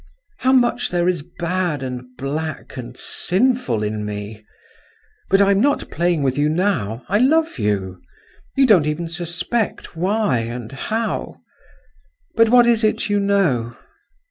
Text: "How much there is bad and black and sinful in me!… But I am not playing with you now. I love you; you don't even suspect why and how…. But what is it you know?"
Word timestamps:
"How 0.39 0.51
much 0.51 0.89
there 0.89 1.07
is 1.07 1.21
bad 1.21 1.83
and 1.83 2.17
black 2.17 2.75
and 2.75 2.97
sinful 2.97 3.83
in 3.83 4.03
me!… 4.03 4.43
But 5.29 5.43
I 5.43 5.51
am 5.51 5.61
not 5.61 5.91
playing 5.91 6.23
with 6.23 6.39
you 6.39 6.49
now. 6.49 7.03
I 7.07 7.19
love 7.19 7.59
you; 7.59 7.99
you 8.55 8.65
don't 8.65 8.87
even 8.87 9.07
suspect 9.07 9.95
why 9.95 10.39
and 10.39 10.71
how…. 10.71 11.41
But 12.33 12.49
what 12.49 12.65
is 12.65 12.83
it 12.83 13.09
you 13.11 13.19
know?" 13.19 13.73